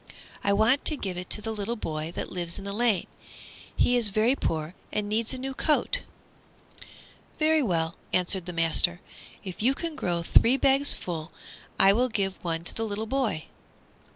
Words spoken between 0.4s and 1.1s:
"I want to